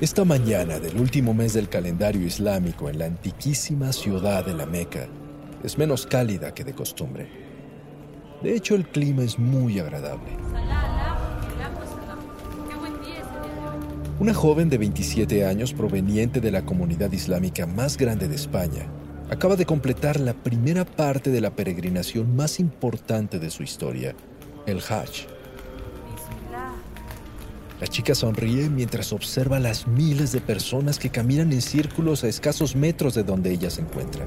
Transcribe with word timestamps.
Esta 0.00 0.24
mañana 0.24 0.80
del 0.80 0.96
último 0.96 1.32
mes 1.34 1.52
del 1.52 1.68
calendario 1.68 2.26
islámico 2.26 2.90
en 2.90 2.98
la 2.98 3.06
antiquísima 3.06 3.92
ciudad 3.92 4.44
de 4.44 4.52
la 4.52 4.66
Meca 4.66 5.06
es 5.62 5.78
menos 5.78 6.04
cálida 6.04 6.52
que 6.52 6.64
de 6.64 6.74
costumbre. 6.74 7.28
De 8.42 8.56
hecho, 8.56 8.74
el 8.74 8.88
clima 8.88 9.22
es 9.22 9.38
muy 9.38 9.78
agradable. 9.78 10.32
Una 14.18 14.34
joven 14.34 14.68
de 14.68 14.78
27 14.78 15.46
años 15.46 15.72
proveniente 15.72 16.40
de 16.40 16.50
la 16.50 16.66
comunidad 16.66 17.12
islámica 17.12 17.64
más 17.64 17.96
grande 17.96 18.26
de 18.26 18.34
España 18.34 18.88
acaba 19.30 19.54
de 19.54 19.64
completar 19.64 20.18
la 20.18 20.34
primera 20.34 20.84
parte 20.84 21.30
de 21.30 21.40
la 21.40 21.54
peregrinación 21.54 22.34
más 22.34 22.58
importante 22.58 23.38
de 23.38 23.48
su 23.48 23.62
historia, 23.62 24.16
el 24.66 24.78
Hajj. 24.78 25.33
La 27.84 27.90
chica 27.90 28.14
sonríe 28.14 28.70
mientras 28.70 29.12
observa 29.12 29.60
las 29.60 29.86
miles 29.86 30.32
de 30.32 30.40
personas 30.40 30.98
que 30.98 31.10
caminan 31.10 31.52
en 31.52 31.60
círculos 31.60 32.24
a 32.24 32.28
escasos 32.28 32.74
metros 32.74 33.12
de 33.12 33.24
donde 33.24 33.52
ella 33.52 33.68
se 33.68 33.82
encuentra. 33.82 34.24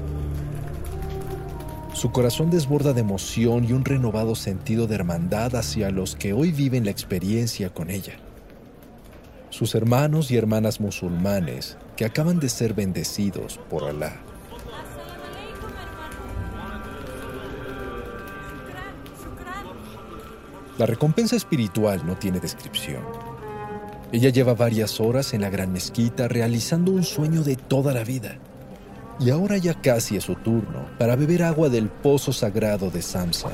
Su 1.92 2.12
corazón 2.12 2.52
desborda 2.52 2.92
de 2.92 3.00
emoción 3.00 3.64
y 3.64 3.72
un 3.72 3.84
renovado 3.84 4.36
sentido 4.36 4.86
de 4.86 4.94
hermandad 4.94 5.56
hacia 5.56 5.90
los 5.90 6.14
que 6.14 6.32
hoy 6.32 6.52
viven 6.52 6.84
la 6.84 6.92
experiencia 6.92 7.68
con 7.74 7.90
ella. 7.90 8.12
Sus 9.50 9.74
hermanos 9.74 10.30
y 10.30 10.36
hermanas 10.36 10.78
musulmanes 10.80 11.78
que 11.96 12.04
acaban 12.04 12.38
de 12.38 12.50
ser 12.50 12.74
bendecidos 12.74 13.58
por 13.68 13.82
Alá. 13.82 14.20
La 20.78 20.86
recompensa 20.86 21.34
espiritual 21.34 22.06
no 22.06 22.16
tiene 22.16 22.38
descripción. 22.38 23.27
Ella 24.10 24.30
lleva 24.30 24.54
varias 24.54 25.00
horas 25.00 25.34
en 25.34 25.42
la 25.42 25.50
gran 25.50 25.70
mezquita 25.70 26.28
realizando 26.28 26.92
un 26.92 27.04
sueño 27.04 27.42
de 27.42 27.56
toda 27.56 27.92
la 27.92 28.04
vida. 28.04 28.38
Y 29.20 29.30
ahora 29.30 29.58
ya 29.58 29.74
casi 29.74 30.16
es 30.16 30.24
su 30.24 30.34
turno 30.36 30.86
para 30.98 31.14
beber 31.14 31.42
agua 31.42 31.68
del 31.68 31.88
pozo 31.88 32.32
sagrado 32.32 32.90
de 32.90 33.02
Samson. 33.02 33.52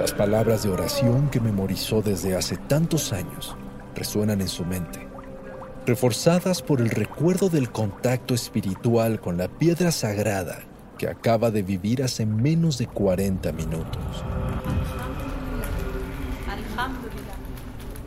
Las 0.00 0.12
palabras 0.12 0.64
de 0.64 0.70
oración 0.70 1.28
que 1.30 1.40
memorizó 1.40 2.02
desde 2.02 2.34
hace 2.34 2.56
tantos 2.56 3.12
años 3.12 3.56
resuenan 3.94 4.40
en 4.40 4.48
su 4.48 4.64
mente, 4.64 5.06
reforzadas 5.86 6.62
por 6.62 6.80
el 6.80 6.90
recuerdo 6.90 7.48
del 7.48 7.70
contacto 7.70 8.34
espiritual 8.34 9.20
con 9.20 9.36
la 9.36 9.48
piedra 9.48 9.92
sagrada 9.92 10.60
que 10.98 11.08
acaba 11.08 11.52
de 11.52 11.62
vivir 11.62 12.02
hace 12.02 12.26
menos 12.26 12.78
de 12.78 12.88
40 12.88 13.52
minutos. 13.52 14.24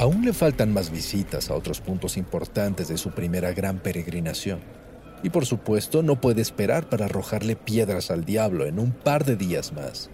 Aún 0.02 0.26
le 0.26 0.34
faltan 0.34 0.74
más 0.74 0.90
visitas 0.90 1.52
a 1.52 1.54
otros 1.54 1.80
puntos 1.80 2.18
importantes 2.18 2.88
de 2.88 2.98
su 2.98 3.12
primera 3.12 3.54
gran 3.54 3.78
peregrinación. 3.78 4.58
Y 5.22 5.30
por 5.30 5.46
supuesto 5.46 6.02
no 6.02 6.20
puede 6.20 6.42
esperar 6.42 6.89
para 6.89 7.06
arrojarle 7.06 7.56
piedras 7.56 8.10
al 8.10 8.26
diablo 8.26 8.66
en 8.66 8.80
un 8.80 8.94
par 8.94 9.26
de 9.26 9.36
días 9.36 9.73
más. 9.73 10.10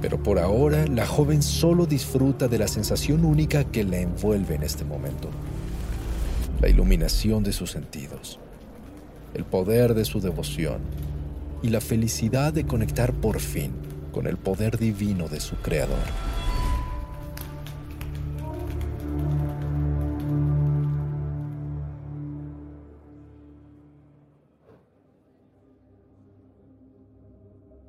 Pero 0.00 0.22
por 0.22 0.38
ahora 0.38 0.86
la 0.86 1.08
joven 1.08 1.42
solo 1.42 1.86
disfruta 1.86 2.46
de 2.46 2.56
la 2.56 2.68
sensación 2.68 3.24
única 3.24 3.64
que 3.64 3.82
la 3.82 3.98
envuelve 3.98 4.54
en 4.54 4.62
este 4.62 4.84
momento. 4.84 5.28
La 6.60 6.68
iluminación 6.68 7.42
de 7.42 7.52
sus 7.52 7.72
sentidos, 7.72 8.38
el 9.34 9.42
poder 9.44 9.94
de 9.94 10.04
su 10.04 10.20
devoción 10.20 10.78
y 11.64 11.70
la 11.70 11.80
felicidad 11.80 12.52
de 12.52 12.64
conectar 12.64 13.12
por 13.12 13.40
fin 13.40 13.72
con 14.12 14.28
el 14.28 14.36
poder 14.36 14.78
divino 14.78 15.26
de 15.26 15.40
su 15.40 15.56
creador. 15.56 16.33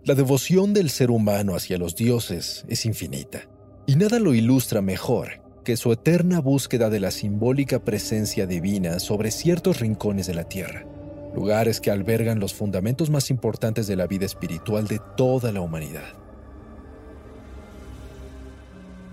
La 0.05 0.13
devoción 0.13 0.75
del 0.75 0.91
ser 0.91 1.09
humano 1.09 1.55
hacia 1.55 1.79
los 1.79 1.95
dioses 1.95 2.63
es 2.67 2.85
infinita, 2.85 3.49
y 3.87 3.95
nada 3.95 4.19
lo 4.19 4.35
ilustra 4.35 4.83
mejor 4.83 5.41
que 5.63 5.77
su 5.77 5.91
eterna 5.91 6.39
búsqueda 6.41 6.91
de 6.91 6.99
la 6.99 7.09
simbólica 7.09 7.83
presencia 7.83 8.45
divina 8.45 8.99
sobre 8.99 9.31
ciertos 9.31 9.79
rincones 9.79 10.27
de 10.27 10.35
la 10.35 10.43
Tierra, 10.43 10.85
lugares 11.33 11.81
que 11.81 11.89
albergan 11.89 12.39
los 12.39 12.53
fundamentos 12.53 13.09
más 13.09 13.31
importantes 13.31 13.87
de 13.87 13.95
la 13.95 14.05
vida 14.05 14.27
espiritual 14.27 14.85
de 14.85 15.01
toda 15.17 15.51
la 15.51 15.61
humanidad. 15.61 16.13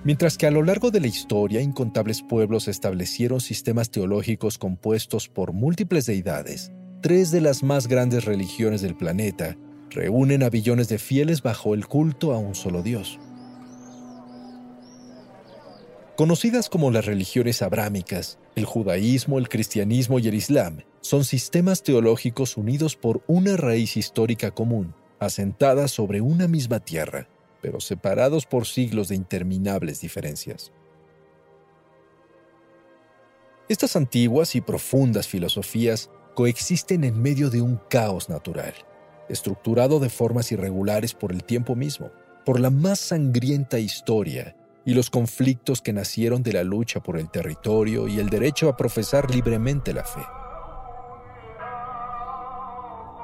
Mientras 0.04 0.36
que 0.36 0.46
a 0.46 0.50
lo 0.50 0.62
largo 0.62 0.90
de 0.90 1.00
la 1.00 1.06
historia 1.06 1.62
incontables 1.62 2.20
pueblos 2.20 2.68
establecieron 2.68 3.40
sistemas 3.40 3.90
teológicos 3.90 4.58
compuestos 4.58 5.30
por 5.30 5.54
múltiples 5.54 6.04
deidades, 6.04 6.70
tres 7.00 7.30
de 7.30 7.40
las 7.40 7.62
más 7.62 7.86
grandes 7.86 8.26
religiones 8.26 8.82
del 8.82 8.94
planeta 8.94 9.56
reúnen 9.94 10.42
a 10.42 10.50
billones 10.50 10.88
de 10.88 10.98
fieles 10.98 11.42
bajo 11.42 11.74
el 11.74 11.86
culto 11.86 12.32
a 12.32 12.38
un 12.38 12.54
solo 12.54 12.82
Dios. 12.82 13.18
Conocidas 16.16 16.68
como 16.68 16.90
las 16.90 17.06
religiones 17.06 17.62
abrámicas, 17.62 18.38
el 18.54 18.64
judaísmo, 18.64 19.38
el 19.38 19.48
cristianismo 19.48 20.18
y 20.18 20.28
el 20.28 20.34
islam 20.34 20.82
son 21.00 21.24
sistemas 21.24 21.82
teológicos 21.82 22.56
unidos 22.56 22.96
por 22.96 23.22
una 23.26 23.56
raíz 23.56 23.96
histórica 23.96 24.50
común, 24.50 24.94
asentada 25.18 25.88
sobre 25.88 26.20
una 26.20 26.48
misma 26.48 26.80
tierra, 26.80 27.28
pero 27.60 27.80
separados 27.80 28.46
por 28.46 28.66
siglos 28.66 29.08
de 29.08 29.16
interminables 29.16 30.00
diferencias. 30.00 30.70
Estas 33.68 33.96
antiguas 33.96 34.54
y 34.54 34.60
profundas 34.60 35.26
filosofías 35.26 36.10
coexisten 36.34 37.04
en 37.04 37.20
medio 37.20 37.48
de 37.48 37.62
un 37.62 37.80
caos 37.88 38.28
natural 38.28 38.74
estructurado 39.28 40.00
de 40.00 40.10
formas 40.10 40.52
irregulares 40.52 41.14
por 41.14 41.32
el 41.32 41.44
tiempo 41.44 41.74
mismo, 41.74 42.10
por 42.44 42.60
la 42.60 42.70
más 42.70 43.00
sangrienta 43.00 43.78
historia 43.78 44.56
y 44.84 44.94
los 44.94 45.10
conflictos 45.10 45.80
que 45.80 45.92
nacieron 45.92 46.42
de 46.42 46.52
la 46.52 46.64
lucha 46.64 47.00
por 47.00 47.16
el 47.16 47.30
territorio 47.30 48.08
y 48.08 48.18
el 48.18 48.28
derecho 48.28 48.68
a 48.68 48.76
profesar 48.76 49.30
libremente 49.30 49.92
la 49.92 50.04
fe. 50.04 50.22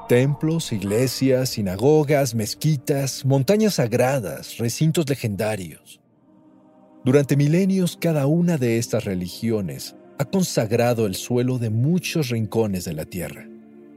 Templos, 0.07 0.71
iglesias, 0.71 1.49
sinagogas, 1.49 2.33
mezquitas, 2.33 3.25
montañas 3.25 3.75
sagradas, 3.75 4.57
recintos 4.57 5.07
legendarios. 5.07 6.01
Durante 7.03 7.37
milenios 7.37 7.97
cada 7.99 8.25
una 8.25 8.57
de 8.57 8.77
estas 8.77 9.05
religiones 9.05 9.95
ha 10.17 10.25
consagrado 10.25 11.05
el 11.05 11.15
suelo 11.15 11.59
de 11.59 11.69
muchos 11.69 12.29
rincones 12.29 12.85
de 12.85 12.93
la 12.93 13.05
tierra 13.05 13.47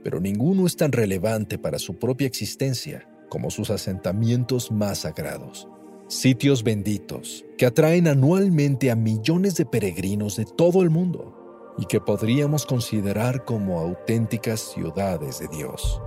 pero 0.03 0.21
ninguno 0.21 0.67
es 0.67 0.77
tan 0.77 0.93
relevante 0.93 1.59
para 1.59 1.79
su 1.79 1.99
propia 1.99 2.27
existencia 2.27 3.09
como 3.29 3.51
sus 3.51 3.71
asentamientos 3.71 4.71
más 4.71 4.99
sagrados. 4.99 5.69
Sitios 6.09 6.63
benditos 6.63 7.45
que 7.57 7.65
atraen 7.65 8.07
anualmente 8.07 8.91
a 8.91 8.97
millones 8.97 9.55
de 9.55 9.65
peregrinos 9.65 10.37
de 10.37 10.45
todo 10.45 10.83
el 10.83 10.91
mundo 10.91 11.75
y 11.79 11.87
que 11.87 12.01
podríamos 12.01 12.67
considerar 12.67 13.45
como 13.45 13.81
auténticas 13.81 14.61
ciudades 14.61 15.39
de 15.39 15.49
Dios. 15.49 16.03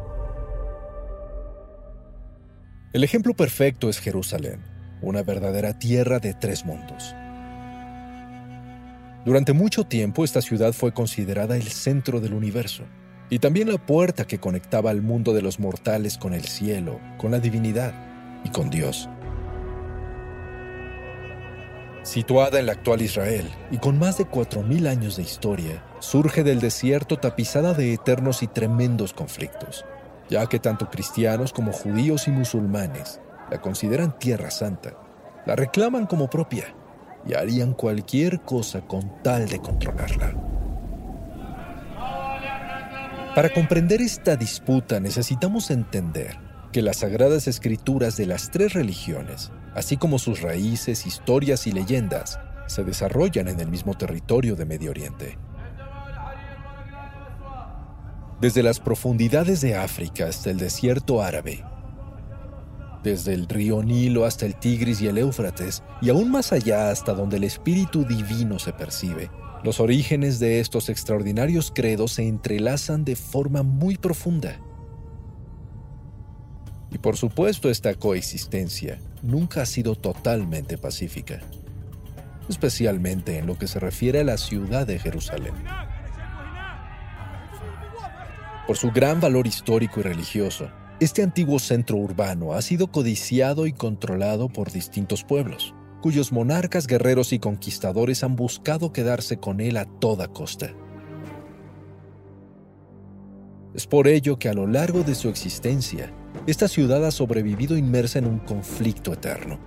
El 2.93 3.03
ejemplo 3.03 3.33
perfecto 3.33 3.89
es 3.89 3.99
Jerusalén, 3.99 4.63
una 5.01 5.23
verdadera 5.23 5.79
tierra 5.79 6.19
de 6.19 6.33
tres 6.33 6.65
mundos. 6.65 7.15
Durante 9.25 9.53
mucho 9.53 9.85
tiempo 9.85 10.23
esta 10.23 10.41
ciudad 10.41 10.71
fue 10.71 10.93
considerada 10.93 11.57
el 11.57 11.63
centro 11.63 12.19
del 12.19 12.35
universo 12.35 12.83
y 13.29 13.39
también 13.39 13.71
la 13.71 13.77
puerta 13.77 14.25
que 14.25 14.39
conectaba 14.39 14.91
al 14.91 15.01
mundo 15.01 15.33
de 15.33 15.41
los 15.41 15.59
mortales 15.59 16.17
con 16.17 16.33
el 16.33 16.45
cielo, 16.45 16.99
con 17.17 17.31
la 17.31 17.39
divinidad 17.39 17.93
y 18.43 18.49
con 18.49 18.69
Dios. 18.69 19.09
Situada 22.03 22.59
en 22.59 22.67
la 22.67 22.73
actual 22.73 23.01
Israel 23.01 23.49
y 23.71 23.77
con 23.77 23.97
más 23.97 24.19
de 24.19 24.27
4.000 24.27 24.87
años 24.87 25.17
de 25.17 25.23
historia, 25.23 25.83
surge 25.99 26.43
del 26.43 26.59
desierto 26.59 27.17
tapizada 27.17 27.73
de 27.73 27.93
eternos 27.93 28.43
y 28.43 28.47
tremendos 28.47 29.11
conflictos, 29.11 29.85
ya 30.29 30.45
que 30.45 30.59
tanto 30.59 30.91
cristianos 30.91 31.51
como 31.51 31.71
judíos 31.71 32.27
y 32.27 32.31
musulmanes 32.31 33.19
la 33.49 33.59
consideran 33.59 34.17
tierra 34.19 34.51
santa, 34.51 34.93
la 35.47 35.55
reclaman 35.55 36.05
como 36.05 36.29
propia 36.29 36.75
y 37.27 37.33
harían 37.33 37.73
cualquier 37.73 38.41
cosa 38.41 38.81
con 38.81 39.23
tal 39.23 39.47
de 39.47 39.59
controlarla. 39.59 40.54
Para 43.35 43.49
comprender 43.49 44.01
esta 44.01 44.37
disputa 44.37 45.01
necesitamos 45.01 45.69
entender 45.69 46.37
que 46.71 46.81
las 46.81 46.99
sagradas 46.99 47.49
escrituras 47.49 48.15
de 48.15 48.27
las 48.27 48.49
tres 48.49 48.71
religiones, 48.71 49.51
así 49.73 49.97
como 49.97 50.19
sus 50.19 50.39
raíces, 50.41 51.05
historias 51.05 51.67
y 51.67 51.73
leyendas, 51.73 52.39
se 52.67 52.85
desarrollan 52.85 53.49
en 53.49 53.59
el 53.59 53.67
mismo 53.67 53.93
territorio 53.93 54.55
de 54.55 54.65
Medio 54.65 54.91
Oriente. 54.91 55.37
Desde 58.39 58.63
las 58.63 58.79
profundidades 58.79 59.59
de 59.59 59.75
África 59.75 60.27
hasta 60.27 60.49
el 60.49 60.57
desierto 60.57 61.21
árabe, 61.21 61.61
desde 63.03 63.33
el 63.33 63.49
río 63.49 63.83
Nilo 63.83 64.23
hasta 64.23 64.45
el 64.45 64.55
Tigris 64.55 65.01
y 65.01 65.07
el 65.07 65.17
Éufrates, 65.17 65.83
y 66.01 66.09
aún 66.09 66.31
más 66.31 66.53
allá 66.53 66.89
hasta 66.89 67.13
donde 67.13 67.35
el 67.35 67.43
espíritu 67.43 68.05
divino 68.05 68.59
se 68.59 68.71
percibe, 68.71 69.29
los 69.65 69.79
orígenes 69.79 70.37
de 70.37 70.59
estos 70.59 70.89
extraordinarios 70.89 71.71
credos 71.73 72.13
se 72.13 72.27
entrelazan 72.27 73.03
de 73.03 73.15
forma 73.15 73.63
muy 73.63 73.97
profunda. 73.97 74.59
Y 76.91 76.99
por 76.99 77.17
supuesto 77.17 77.71
esta 77.71 77.95
coexistencia 77.95 78.99
nunca 79.23 79.63
ha 79.63 79.65
sido 79.65 79.95
totalmente 79.95 80.77
pacífica, 80.77 81.41
especialmente 82.47 83.39
en 83.39 83.47
lo 83.47 83.57
que 83.57 83.67
se 83.67 83.79
refiere 83.79 84.19
a 84.19 84.23
la 84.23 84.37
ciudad 84.37 84.85
de 84.85 84.99
Jerusalén. 84.99 85.55
Por 88.67 88.77
su 88.77 88.91
gran 88.91 89.19
valor 89.19 89.47
histórico 89.47 89.99
y 89.99 90.03
religioso, 90.03 90.69
este 90.99 91.23
antiguo 91.23 91.57
centro 91.57 91.97
urbano 91.97 92.53
ha 92.53 92.61
sido 92.61 92.91
codiciado 92.91 93.65
y 93.65 93.73
controlado 93.73 94.47
por 94.47 94.71
distintos 94.71 95.23
pueblos, 95.23 95.73
cuyos 96.05 96.31
monarcas, 96.31 96.85
guerreros 96.85 97.33
y 97.33 97.39
conquistadores 97.39 98.23
han 98.23 98.35
buscado 98.35 98.93
quedarse 98.93 99.37
con 99.37 99.59
él 99.59 99.75
a 99.75 99.85
toda 99.85 100.27
costa. 100.27 100.71
Es 103.73 103.87
por 103.87 104.07
ello 104.07 104.37
que 104.37 104.47
a 104.47 104.53
lo 104.53 104.67
largo 104.67 105.01
de 105.01 105.15
su 105.15 105.29
existencia, 105.29 106.13
esta 106.45 106.67
ciudad 106.67 107.03
ha 107.07 107.09
sobrevivido 107.09 107.75
inmersa 107.75 108.19
en 108.19 108.27
un 108.27 108.37
conflicto 108.37 109.13
eterno, 109.13 109.57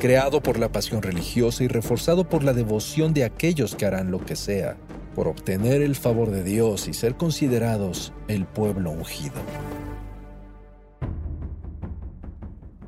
creado 0.00 0.42
por 0.42 0.58
la 0.58 0.72
pasión 0.72 1.02
religiosa 1.02 1.62
y 1.62 1.68
reforzado 1.68 2.26
por 2.26 2.42
la 2.42 2.54
devoción 2.54 3.12
de 3.12 3.24
aquellos 3.24 3.74
que 3.74 3.84
harán 3.84 4.10
lo 4.10 4.24
que 4.24 4.34
sea 4.34 4.78
por 5.14 5.28
obtener 5.28 5.82
el 5.82 5.94
favor 5.94 6.30
de 6.30 6.42
Dios 6.42 6.88
y 6.88 6.94
ser 6.94 7.18
considerados 7.18 8.14
el 8.28 8.46
pueblo 8.46 8.92
ungido. 8.92 9.42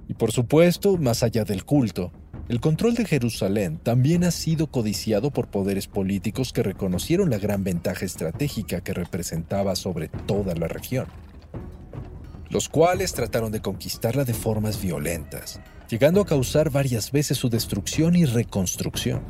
Y 0.09 0.15
por 0.15 0.33
supuesto, 0.33 0.97
más 0.97 1.23
allá 1.23 1.45
del 1.45 1.67
culto, 1.67 2.11
el 2.49 2.61
control 2.61 2.95
de 2.95 3.07
Jerusalén 3.07 3.79
también 3.83 4.23
ha 4.23 4.31
sido 4.31 4.67
codiciado 4.67 5.31
por 5.31 5.49
poderes 5.49 5.87
políticos 5.87 6.53
que 6.53 6.63
reconocieron 6.63 7.31
la 7.31 7.39
gran 7.39 7.65
ventaja 7.65 8.05
estratégica 8.05 8.83
que 8.83 8.93
representaba 8.93 9.75
sobre 9.77 10.09
toda 10.09 10.55
la 10.55 10.69
región, 10.69 11.07
los 12.51 12.69
cuales 12.69 13.15
trataron 13.15 13.51
de 13.51 13.63
conquistarla 13.63 14.25
de 14.25 14.35
formas 14.35 14.81
violentas, 14.83 15.59
llegando 15.89 16.21
a 16.21 16.27
causar 16.27 16.71
varias 16.71 17.13
veces 17.13 17.39
su 17.39 17.49
destrucción 17.49 18.15
y 18.15 18.27
reconstrucción. 18.27 19.23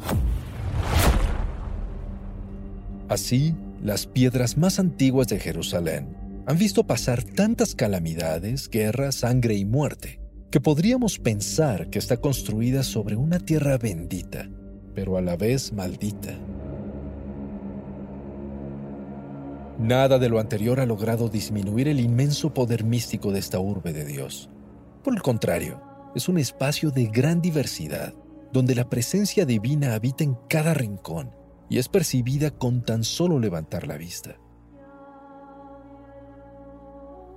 Así, 3.08 3.54
las 3.80 4.06
piedras 4.06 4.56
más 4.56 4.80
antiguas 4.80 5.28
de 5.28 5.38
Jerusalén 5.38 6.16
han 6.46 6.58
visto 6.58 6.84
pasar 6.84 7.22
tantas 7.22 7.76
calamidades, 7.76 8.68
guerra, 8.68 9.12
sangre 9.12 9.54
y 9.54 9.64
muerte, 9.64 10.23
que 10.54 10.60
podríamos 10.60 11.18
pensar 11.18 11.90
que 11.90 11.98
está 11.98 12.18
construida 12.18 12.84
sobre 12.84 13.16
una 13.16 13.40
tierra 13.40 13.76
bendita, 13.76 14.48
pero 14.94 15.16
a 15.16 15.20
la 15.20 15.36
vez 15.36 15.72
maldita. 15.72 16.32
Nada 19.80 20.20
de 20.20 20.28
lo 20.28 20.38
anterior 20.38 20.78
ha 20.78 20.86
logrado 20.86 21.28
disminuir 21.28 21.88
el 21.88 21.98
inmenso 21.98 22.54
poder 22.54 22.84
místico 22.84 23.32
de 23.32 23.40
esta 23.40 23.58
urbe 23.58 23.92
de 23.92 24.04
Dios. 24.04 24.48
Por 25.02 25.14
el 25.14 25.22
contrario, 25.22 25.82
es 26.14 26.28
un 26.28 26.38
espacio 26.38 26.92
de 26.92 27.06
gran 27.06 27.42
diversidad, 27.42 28.14
donde 28.52 28.76
la 28.76 28.88
presencia 28.88 29.44
divina 29.44 29.94
habita 29.94 30.22
en 30.22 30.36
cada 30.48 30.72
rincón 30.72 31.32
y 31.68 31.78
es 31.78 31.88
percibida 31.88 32.52
con 32.52 32.84
tan 32.84 33.02
solo 33.02 33.40
levantar 33.40 33.88
la 33.88 33.96
vista. 33.96 34.36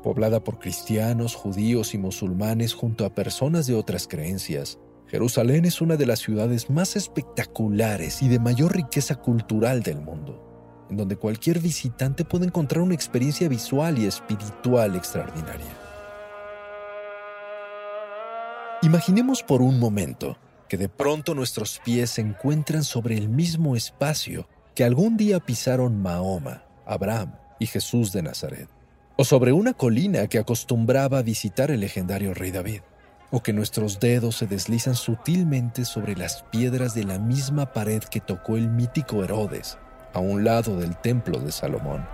Poblada 0.08 0.42
por 0.42 0.58
cristianos, 0.58 1.36
judíos 1.36 1.94
y 1.94 1.98
musulmanes 1.98 2.74
junto 2.74 3.06
a 3.06 3.14
personas 3.14 3.68
de 3.68 3.76
otras 3.76 4.08
creencias, 4.08 4.80
Jerusalén 5.08 5.66
es 5.66 5.82
una 5.82 5.98
de 5.98 6.06
las 6.06 6.20
ciudades 6.20 6.70
más 6.70 6.96
espectaculares 6.96 8.22
y 8.22 8.30
de 8.30 8.40
mayor 8.40 8.74
riqueza 8.74 9.16
cultural 9.16 9.84
del 9.84 10.00
mundo, 10.00 10.88
en 10.90 10.96
donde 10.96 11.18
cualquier 11.18 11.60
visitante 11.60 12.24
puede 12.24 12.46
encontrar 12.46 12.84
una 12.84 12.94
experiencia 12.94 13.50
visual 13.50 14.00
y 14.00 14.06
espiritual 14.06 14.96
extraordinaria. 14.96 15.78
Imaginemos 18.84 19.44
por 19.44 19.62
un 19.62 19.78
momento 19.78 20.38
que 20.70 20.78
de 20.78 20.88
pronto 20.88 21.36
nuestros 21.36 21.82
pies 21.84 22.12
se 22.12 22.22
encuentran 22.22 22.86
sobre 22.86 23.18
el 23.18 23.28
mismo 23.28 23.76
espacio 23.76 24.48
que 24.74 24.86
algún 24.86 25.18
día 25.18 25.42
pisaron 25.42 26.02
Mahoma, 26.02 26.64
Abraham 26.86 27.36
y 27.60 27.66
Jesús 27.66 28.14
de 28.14 28.24
Nazaret 28.24 28.77
o 29.18 29.26
sobre 29.26 29.52
una 29.52 29.74
colina 29.74 30.28
que 30.28 30.38
acostumbraba 30.38 31.24
visitar 31.24 31.72
el 31.72 31.80
legendario 31.80 32.36
rey 32.36 32.52
David, 32.52 32.82
o 33.32 33.42
que 33.42 33.52
nuestros 33.52 34.00
dedos 34.00 34.36
se 34.38 34.46
deslizan 34.46 34.96
sutilmente 34.96 35.86
sobre 35.86 36.16
las 36.16 36.44
piedras 36.44 36.94
de 36.94 37.04
la 37.04 37.18
misma 37.18 37.74
pared 37.74 38.04
que 38.04 38.22
tocó 38.22 38.58
el 38.58 38.70
mítico 38.70 39.24
Herodes 39.24 39.80
a 40.14 40.20
un 40.20 40.46
lado 40.46 40.80
del 40.80 40.96
templo 40.96 41.40
de 41.40 41.52
Salomón. 41.52 42.08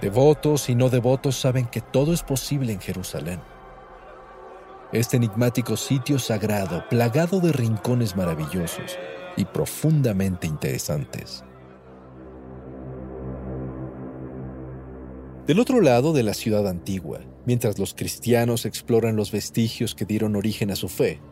Devotos 0.00 0.68
y 0.68 0.74
no 0.74 0.88
devotos 0.88 1.36
saben 1.36 1.66
que 1.66 1.80
todo 1.80 2.12
es 2.12 2.22
posible 2.22 2.72
en 2.72 2.80
Jerusalén. 2.80 3.40
Este 4.90 5.18
enigmático 5.18 5.76
sitio 5.76 6.18
sagrado, 6.18 6.88
plagado 6.88 7.40
de 7.40 7.52
rincones 7.52 8.16
maravillosos 8.16 8.98
y 9.36 9.44
profundamente 9.44 10.46
interesantes. 10.46 11.44
Del 15.48 15.60
otro 15.60 15.80
lado 15.80 16.12
de 16.12 16.22
la 16.22 16.34
ciudad 16.34 16.68
antigua, 16.68 17.20
mientras 17.46 17.78
los 17.78 17.94
cristianos 17.94 18.66
exploran 18.66 19.16
los 19.16 19.32
vestigios 19.32 19.94
que 19.94 20.04
dieron 20.04 20.36
origen 20.36 20.70
a 20.70 20.76
su 20.76 20.90
fe, 20.90 21.22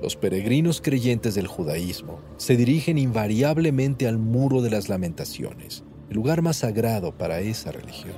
los 0.00 0.14
peregrinos 0.14 0.80
creyentes 0.80 1.34
del 1.34 1.48
judaísmo 1.48 2.20
se 2.36 2.56
dirigen 2.56 2.98
invariablemente 2.98 4.06
al 4.06 4.18
Muro 4.18 4.62
de 4.62 4.70
las 4.70 4.88
Lamentaciones, 4.88 5.82
el 6.10 6.14
lugar 6.14 6.42
más 6.42 6.58
sagrado 6.58 7.18
para 7.18 7.40
esa 7.40 7.72
religión. 7.72 8.14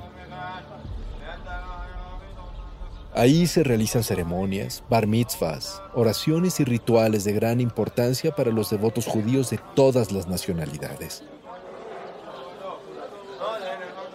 Ahí 3.15 3.47
se 3.47 3.63
realizan 3.63 4.03
ceremonias, 4.03 4.83
bar 4.87 5.07
mitzvahs, 5.07 5.81
oraciones 5.95 6.59
y 6.59 6.63
rituales 6.63 7.23
de 7.23 7.33
gran 7.33 7.59
importancia 7.59 8.35
para 8.35 8.51
los 8.51 8.69
devotos 8.69 9.07
judíos 9.07 9.49
de 9.49 9.59
todas 9.73 10.11
las 10.11 10.27
nacionalidades. 10.27 11.23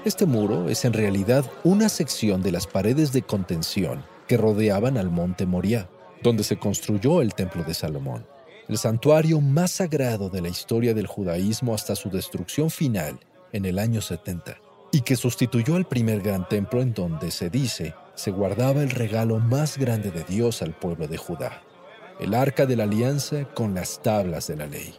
Este 0.02 0.24
muro 0.24 0.70
es 0.70 0.86
en 0.86 0.94
realidad 0.94 1.44
una 1.62 1.90
sección 1.90 2.40
de 2.40 2.52
las 2.52 2.66
paredes 2.66 3.12
de 3.12 3.20
contención 3.20 4.02
que 4.26 4.38
rodeaban 4.38 4.96
al 4.96 5.10
monte 5.10 5.44
Moriah, 5.44 5.90
donde 6.22 6.42
se 6.42 6.58
construyó 6.58 7.20
el 7.20 7.34
templo 7.34 7.64
de 7.64 7.74
Salomón, 7.74 8.26
el 8.66 8.78
santuario 8.78 9.42
más 9.42 9.72
sagrado 9.72 10.30
de 10.30 10.40
la 10.40 10.48
historia 10.48 10.94
del 10.94 11.06
judaísmo 11.06 11.74
hasta 11.74 11.94
su 11.96 12.08
destrucción 12.08 12.70
final 12.70 13.20
en 13.52 13.66
el 13.66 13.78
año 13.78 14.00
70, 14.00 14.56
y 14.90 15.02
que 15.02 15.16
sustituyó 15.16 15.76
al 15.76 15.86
primer 15.86 16.22
gran 16.22 16.48
templo 16.48 16.80
en 16.80 16.94
donde 16.94 17.30
se 17.30 17.50
dice 17.50 17.92
se 18.14 18.30
guardaba 18.30 18.82
el 18.82 18.90
regalo 18.90 19.38
más 19.38 19.76
grande 19.76 20.10
de 20.10 20.24
Dios 20.24 20.62
al 20.62 20.72
pueblo 20.72 21.08
de 21.08 21.18
Judá, 21.18 21.60
el 22.18 22.32
arca 22.32 22.64
de 22.64 22.76
la 22.76 22.84
alianza 22.84 23.44
con 23.54 23.74
las 23.74 24.00
tablas 24.00 24.46
de 24.46 24.56
la 24.56 24.66
ley. 24.66 24.94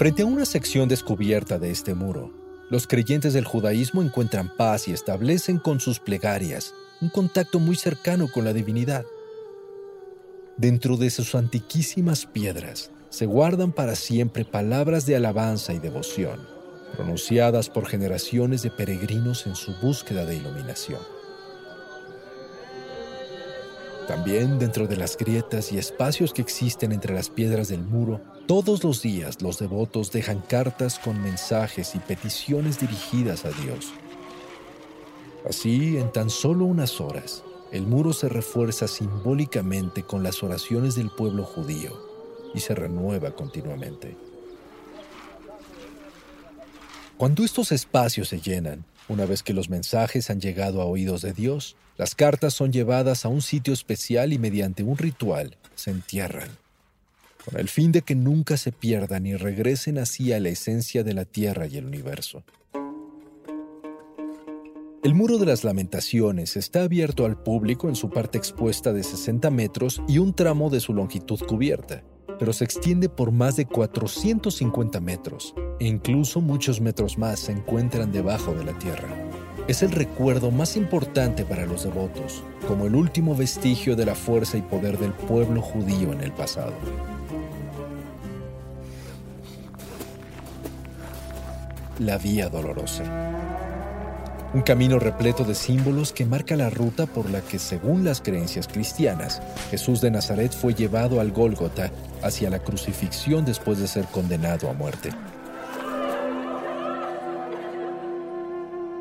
Frente 0.00 0.22
a 0.22 0.24
una 0.24 0.46
sección 0.46 0.88
descubierta 0.88 1.58
de 1.58 1.70
este 1.70 1.92
muro, 1.92 2.32
los 2.70 2.86
creyentes 2.86 3.34
del 3.34 3.44
judaísmo 3.44 4.00
encuentran 4.00 4.50
paz 4.56 4.88
y 4.88 4.92
establecen 4.92 5.58
con 5.58 5.78
sus 5.78 6.00
plegarias 6.00 6.74
un 7.02 7.10
contacto 7.10 7.58
muy 7.58 7.76
cercano 7.76 8.28
con 8.32 8.46
la 8.46 8.54
divinidad. 8.54 9.04
Dentro 10.56 10.96
de 10.96 11.10
sus 11.10 11.34
antiquísimas 11.34 12.24
piedras 12.24 12.90
se 13.10 13.26
guardan 13.26 13.72
para 13.72 13.94
siempre 13.94 14.46
palabras 14.46 15.04
de 15.04 15.16
alabanza 15.16 15.74
y 15.74 15.80
devoción, 15.80 16.48
pronunciadas 16.96 17.68
por 17.68 17.86
generaciones 17.86 18.62
de 18.62 18.70
peregrinos 18.70 19.46
en 19.46 19.54
su 19.54 19.74
búsqueda 19.82 20.24
de 20.24 20.36
iluminación. 20.36 21.19
También 24.10 24.58
dentro 24.58 24.88
de 24.88 24.96
las 24.96 25.16
grietas 25.16 25.70
y 25.70 25.78
espacios 25.78 26.32
que 26.32 26.42
existen 26.42 26.90
entre 26.90 27.14
las 27.14 27.30
piedras 27.30 27.68
del 27.68 27.84
muro, 27.84 28.20
todos 28.48 28.82
los 28.82 29.02
días 29.02 29.40
los 29.40 29.60
devotos 29.60 30.10
dejan 30.10 30.40
cartas 30.40 30.98
con 30.98 31.22
mensajes 31.22 31.94
y 31.94 32.00
peticiones 32.00 32.80
dirigidas 32.80 33.44
a 33.44 33.50
Dios. 33.50 33.92
Así, 35.48 35.96
en 35.96 36.10
tan 36.10 36.28
solo 36.28 36.64
unas 36.64 37.00
horas, 37.00 37.44
el 37.70 37.86
muro 37.86 38.12
se 38.12 38.28
refuerza 38.28 38.88
simbólicamente 38.88 40.02
con 40.02 40.24
las 40.24 40.42
oraciones 40.42 40.96
del 40.96 41.10
pueblo 41.10 41.44
judío 41.44 41.96
y 42.52 42.58
se 42.58 42.74
renueva 42.74 43.30
continuamente. 43.30 44.16
Cuando 47.16 47.44
estos 47.44 47.70
espacios 47.70 48.26
se 48.26 48.40
llenan, 48.40 48.84
una 49.10 49.26
vez 49.26 49.42
que 49.42 49.52
los 49.52 49.68
mensajes 49.68 50.30
han 50.30 50.40
llegado 50.40 50.80
a 50.80 50.84
oídos 50.84 51.20
de 51.20 51.32
Dios, 51.32 51.76
las 51.98 52.14
cartas 52.14 52.54
son 52.54 52.72
llevadas 52.72 53.24
a 53.24 53.28
un 53.28 53.42
sitio 53.42 53.74
especial 53.74 54.32
y 54.32 54.38
mediante 54.38 54.84
un 54.84 54.96
ritual 54.96 55.56
se 55.74 55.90
entierran, 55.90 56.48
con 57.44 57.58
el 57.58 57.68
fin 57.68 57.90
de 57.90 58.02
que 58.02 58.14
nunca 58.14 58.56
se 58.56 58.70
pierdan 58.70 59.26
y 59.26 59.34
regresen 59.34 59.98
así 59.98 60.32
a 60.32 60.38
la 60.38 60.50
esencia 60.50 61.02
de 61.02 61.14
la 61.14 61.24
Tierra 61.24 61.66
y 61.66 61.76
el 61.76 61.86
universo. 61.86 62.44
El 65.02 65.14
muro 65.14 65.38
de 65.38 65.46
las 65.46 65.64
lamentaciones 65.64 66.56
está 66.56 66.84
abierto 66.84 67.24
al 67.24 67.42
público 67.42 67.88
en 67.88 67.96
su 67.96 68.10
parte 68.10 68.38
expuesta 68.38 68.92
de 68.92 69.02
60 69.02 69.50
metros 69.50 70.00
y 70.06 70.18
un 70.18 70.34
tramo 70.34 70.70
de 70.70 70.78
su 70.78 70.94
longitud 70.94 71.40
cubierta 71.46 72.04
pero 72.40 72.54
se 72.54 72.64
extiende 72.64 73.10
por 73.10 73.32
más 73.32 73.56
de 73.56 73.66
450 73.66 74.98
metros 75.00 75.54
e 75.78 75.86
incluso 75.86 76.40
muchos 76.40 76.80
metros 76.80 77.18
más 77.18 77.38
se 77.38 77.52
encuentran 77.52 78.10
debajo 78.10 78.54
de 78.54 78.64
la 78.64 78.72
tierra. 78.78 79.08
Es 79.68 79.82
el 79.82 79.92
recuerdo 79.92 80.50
más 80.50 80.74
importante 80.78 81.44
para 81.44 81.66
los 81.66 81.84
devotos, 81.84 82.42
como 82.66 82.86
el 82.86 82.94
último 82.94 83.36
vestigio 83.36 83.94
de 83.94 84.06
la 84.06 84.14
fuerza 84.14 84.56
y 84.56 84.62
poder 84.62 84.98
del 84.98 85.12
pueblo 85.12 85.60
judío 85.60 86.14
en 86.14 86.22
el 86.22 86.32
pasado. 86.32 86.72
La 91.98 92.16
Vía 92.16 92.48
Dolorosa 92.48 93.04
un 94.52 94.62
camino 94.62 94.98
repleto 94.98 95.44
de 95.44 95.54
símbolos 95.54 96.12
que 96.12 96.26
marca 96.26 96.56
la 96.56 96.70
ruta 96.70 97.06
por 97.06 97.30
la 97.30 97.40
que, 97.40 97.58
según 97.58 98.04
las 98.04 98.20
creencias 98.20 98.66
cristianas, 98.66 99.40
Jesús 99.70 100.00
de 100.00 100.10
Nazaret 100.10 100.52
fue 100.52 100.74
llevado 100.74 101.20
al 101.20 101.30
Gólgota 101.30 101.90
hacia 102.22 102.50
la 102.50 102.58
crucifixión 102.58 103.44
después 103.44 103.78
de 103.78 103.86
ser 103.86 104.06
condenado 104.06 104.68
a 104.68 104.72
muerte. 104.72 105.10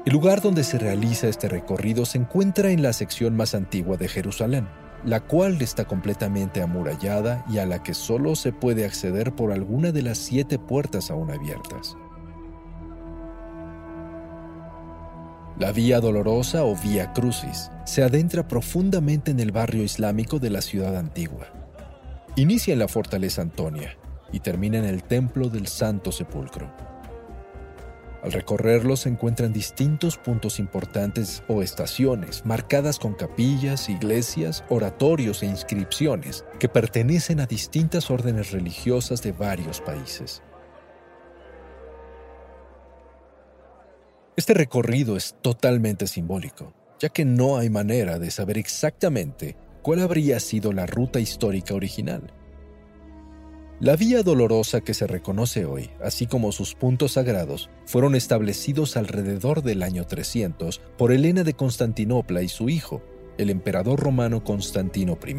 El 0.05 0.13
lugar 0.13 0.41
donde 0.41 0.63
se 0.63 0.77
realiza 0.77 1.27
este 1.27 1.49
recorrido 1.49 2.05
se 2.05 2.17
encuentra 2.17 2.71
en 2.71 2.81
la 2.81 2.93
sección 2.93 3.35
más 3.35 3.53
antigua 3.53 3.97
de 3.97 4.07
Jerusalén, 4.07 4.67
la 5.03 5.19
cual 5.19 5.61
está 5.61 5.85
completamente 5.85 6.61
amurallada 6.61 7.45
y 7.49 7.57
a 7.57 7.65
la 7.65 7.83
que 7.83 7.93
solo 7.93 8.35
se 8.35 8.51
puede 8.51 8.85
acceder 8.85 9.33
por 9.33 9.51
alguna 9.51 9.91
de 9.91 10.01
las 10.01 10.17
siete 10.17 10.57
puertas 10.57 11.11
aún 11.11 11.31
abiertas. 11.31 11.95
La 15.59 15.73
Vía 15.73 15.99
Dolorosa 15.99 16.63
o 16.63 16.73
Vía 16.73 17.11
Crucis 17.11 17.69
se 17.83 18.01
adentra 18.01 18.47
profundamente 18.47 19.31
en 19.31 19.41
el 19.41 19.51
barrio 19.51 19.83
islámico 19.83 20.39
de 20.39 20.49
la 20.49 20.61
ciudad 20.61 20.95
antigua. 20.95 21.47
Inicia 22.37 22.71
en 22.71 22.79
la 22.79 22.87
fortaleza 22.87 23.41
Antonia 23.41 23.97
y 24.31 24.39
termina 24.39 24.77
en 24.77 24.85
el 24.85 25.03
Templo 25.03 25.49
del 25.49 25.67
Santo 25.67 26.13
Sepulcro. 26.13 26.73
Al 28.23 28.31
recorrerlo 28.31 28.95
se 28.95 29.09
encuentran 29.09 29.51
distintos 29.51 30.17
puntos 30.17 30.59
importantes 30.59 31.43
o 31.49 31.61
estaciones 31.61 32.45
marcadas 32.45 32.97
con 32.97 33.13
capillas, 33.13 33.89
iglesias, 33.89 34.63
oratorios 34.69 35.43
e 35.43 35.47
inscripciones 35.47 36.45
que 36.57 36.69
pertenecen 36.69 37.41
a 37.41 37.47
distintas 37.47 38.09
órdenes 38.09 38.51
religiosas 38.51 39.21
de 39.21 39.33
varios 39.33 39.81
países. 39.81 40.41
Este 44.39 44.53
recorrido 44.53 45.17
es 45.17 45.35
totalmente 45.41 46.07
simbólico, 46.07 46.73
ya 46.97 47.09
que 47.09 47.25
no 47.25 47.57
hay 47.57 47.69
manera 47.69 48.19
de 48.19 48.31
saber 48.31 48.57
exactamente 48.57 49.57
cuál 49.81 49.99
habría 49.99 50.39
sido 50.39 50.71
la 50.71 50.85
ruta 50.85 51.19
histórica 51.19 51.73
original. 51.73 52.31
La 53.81 53.97
vía 53.97 54.23
dolorosa 54.23 54.79
que 54.79 54.93
se 54.93 55.07
reconoce 55.07 55.65
hoy, 55.65 55.89
así 56.01 56.25
como 56.25 56.53
sus 56.53 56.73
puntos 56.73 57.11
sagrados, 57.15 57.69
fueron 57.85 58.15
establecidos 58.15 58.95
alrededor 58.95 59.61
del 59.61 59.83
año 59.83 60.07
300 60.07 60.79
por 60.97 61.11
Helena 61.11 61.43
de 61.43 61.55
Constantinopla 61.55 62.41
y 62.41 62.47
su 62.47 62.69
hijo, 62.69 63.01
el 63.37 63.49
emperador 63.49 63.99
romano 63.99 64.45
Constantino 64.45 65.19
I 65.27 65.33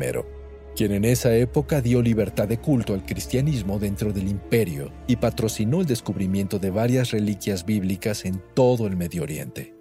quien 0.76 0.92
en 0.92 1.04
esa 1.04 1.34
época 1.34 1.80
dio 1.80 2.00
libertad 2.02 2.48
de 2.48 2.58
culto 2.58 2.94
al 2.94 3.04
cristianismo 3.04 3.78
dentro 3.78 4.12
del 4.12 4.28
imperio 4.28 4.92
y 5.06 5.16
patrocinó 5.16 5.80
el 5.80 5.86
descubrimiento 5.86 6.58
de 6.58 6.70
varias 6.70 7.10
reliquias 7.10 7.64
bíblicas 7.66 8.24
en 8.24 8.42
todo 8.54 8.86
el 8.86 8.96
Medio 8.96 9.22
Oriente. 9.22 9.74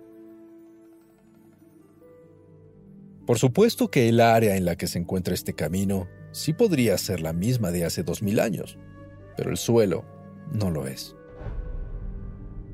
Por 3.26 3.38
supuesto 3.38 3.92
que 3.92 4.10
el 4.10 4.22
área 4.22 4.58
en 4.58 4.66
la 4.66 4.76
que 4.76 4.88
se 4.88 4.98
encuentra 4.98 5.36
este 5.36 5.54
camino 5.54 6.08
sí 6.32 6.54
podría 6.54 6.98
ser 6.98 7.22
la 7.22 7.34
misma 7.34 7.72
de 7.72 7.86
hace 7.86 8.04
dos 8.04 8.24
mil 8.24 8.40
años, 8.40 8.78
pero 9.38 9.52
el 9.52 9.58
suelo 9.58 10.04
no 10.52 10.72
lo 10.72 10.88
es. 10.88 11.16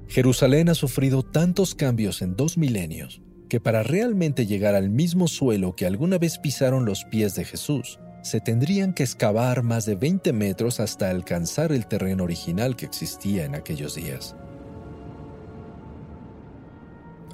Jerusalén 0.07 0.69
ha 0.69 0.75
sufrido 0.75 1.24
tantos 1.24 1.75
cambios 1.75 2.22
en 2.22 2.36
dos 2.36 2.57
milenios 2.57 3.22
que 3.55 3.62
para 3.62 3.83
realmente 3.83 4.45
llegar 4.45 4.75
al 4.75 4.89
mismo 4.89 5.29
suelo 5.29 5.77
que 5.77 5.85
alguna 5.85 6.17
vez 6.17 6.39
pisaron 6.39 6.83
los 6.83 7.05
pies 7.05 7.35
de 7.35 7.45
Jesús, 7.45 8.01
se 8.21 8.41
tendrían 8.41 8.91
que 8.91 9.03
excavar 9.03 9.63
más 9.63 9.85
de 9.85 9.95
20 9.95 10.33
metros 10.33 10.81
hasta 10.81 11.09
alcanzar 11.09 11.71
el 11.71 11.88
terreno 11.88 12.25
original 12.25 12.75
que 12.75 12.85
existía 12.85 13.45
en 13.45 13.55
aquellos 13.55 13.95
días. 13.95 14.35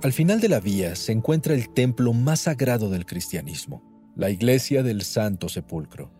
Al 0.03 0.13
final 0.13 0.39
de 0.39 0.49
la 0.49 0.59
vía 0.59 0.95
se 0.95 1.11
encuentra 1.11 1.55
el 1.55 1.73
templo 1.73 2.13
más 2.13 2.41
sagrado 2.41 2.91
del 2.91 3.07
cristianismo, 3.07 3.81
la 4.15 4.29
iglesia 4.29 4.83
del 4.83 5.01
Santo 5.01 5.49
Sepulcro, 5.49 6.11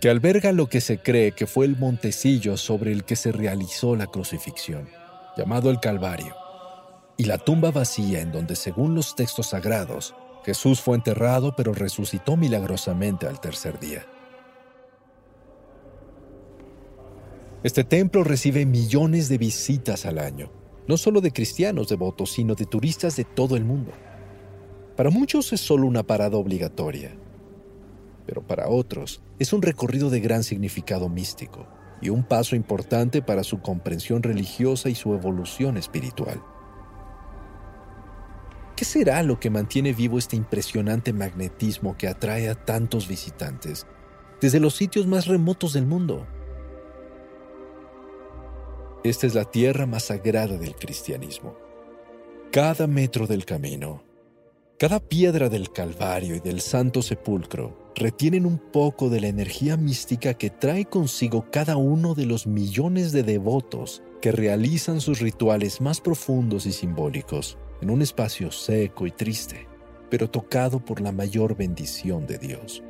que 0.00 0.08
alberga 0.08 0.50
lo 0.52 0.70
que 0.70 0.80
se 0.80 0.96
cree 0.96 1.32
que 1.32 1.46
fue 1.46 1.66
el 1.66 1.76
montecillo 1.76 2.56
sobre 2.56 2.90
el 2.90 3.04
que 3.04 3.16
se 3.16 3.32
realizó 3.32 3.96
la 3.96 4.06
crucifixión, 4.06 4.88
llamado 5.36 5.68
el 5.68 5.78
Calvario, 5.78 6.34
y 7.16 7.24
la 7.24 7.38
tumba 7.38 7.70
vacía 7.70 8.20
en 8.20 8.32
donde, 8.32 8.56
según 8.56 8.94
los 8.94 9.14
textos 9.14 9.48
sagrados, 9.48 10.14
Jesús 10.44 10.80
fue 10.80 10.96
enterrado 10.96 11.54
pero 11.56 11.72
resucitó 11.72 12.36
milagrosamente 12.36 13.26
al 13.26 13.40
tercer 13.40 13.78
día. 13.78 14.06
Este 17.62 17.82
templo 17.82 18.24
recibe 18.24 18.66
millones 18.66 19.30
de 19.30 19.38
visitas 19.38 20.04
al 20.04 20.18
año, 20.18 20.50
no 20.86 20.98
solo 20.98 21.22
de 21.22 21.32
cristianos 21.32 21.88
devotos, 21.88 22.32
sino 22.32 22.54
de 22.54 22.66
turistas 22.66 23.16
de 23.16 23.24
todo 23.24 23.56
el 23.56 23.64
mundo. 23.64 23.92
Para 24.96 25.08
muchos 25.08 25.52
es 25.54 25.60
solo 25.60 25.86
una 25.86 26.02
parada 26.02 26.36
obligatoria, 26.36 27.16
pero 28.26 28.42
para 28.42 28.68
otros 28.68 29.22
es 29.38 29.52
un 29.54 29.62
recorrido 29.62 30.10
de 30.10 30.20
gran 30.20 30.44
significado 30.44 31.08
místico 31.08 31.66
y 32.02 32.10
un 32.10 32.22
paso 32.22 32.54
importante 32.54 33.22
para 33.22 33.44
su 33.44 33.60
comprensión 33.60 34.22
religiosa 34.22 34.90
y 34.90 34.94
su 34.94 35.14
evolución 35.14 35.78
espiritual. 35.78 36.42
¿Qué 38.76 38.84
será 38.84 39.22
lo 39.22 39.38
que 39.38 39.50
mantiene 39.50 39.92
vivo 39.92 40.18
este 40.18 40.34
impresionante 40.34 41.12
magnetismo 41.12 41.96
que 41.96 42.08
atrae 42.08 42.48
a 42.48 42.56
tantos 42.56 43.06
visitantes 43.06 43.86
desde 44.40 44.58
los 44.58 44.74
sitios 44.74 45.06
más 45.06 45.26
remotos 45.26 45.74
del 45.74 45.86
mundo? 45.86 46.26
Esta 49.04 49.28
es 49.28 49.34
la 49.34 49.44
tierra 49.44 49.86
más 49.86 50.04
sagrada 50.04 50.58
del 50.58 50.74
cristianismo. 50.74 51.56
Cada 52.50 52.88
metro 52.88 53.28
del 53.28 53.44
camino, 53.44 54.02
cada 54.76 54.98
piedra 54.98 55.48
del 55.48 55.70
Calvario 55.70 56.34
y 56.34 56.40
del 56.40 56.60
Santo 56.60 57.00
Sepulcro 57.00 57.92
retienen 57.94 58.44
un 58.44 58.58
poco 58.58 59.08
de 59.08 59.20
la 59.20 59.28
energía 59.28 59.76
mística 59.76 60.34
que 60.34 60.50
trae 60.50 60.86
consigo 60.86 61.46
cada 61.52 61.76
uno 61.76 62.16
de 62.16 62.26
los 62.26 62.48
millones 62.48 63.12
de 63.12 63.22
devotos 63.22 64.02
que 64.20 64.32
realizan 64.32 65.00
sus 65.00 65.20
rituales 65.20 65.80
más 65.80 66.00
profundos 66.00 66.66
y 66.66 66.72
simbólicos 66.72 67.56
en 67.80 67.90
un 67.90 68.02
espacio 68.02 68.50
seco 68.50 69.06
y 69.06 69.10
triste, 69.10 69.66
pero 70.10 70.28
tocado 70.28 70.78
por 70.80 71.00
la 71.00 71.12
mayor 71.12 71.56
bendición 71.56 72.26
de 72.26 72.38
Dios. 72.38 72.82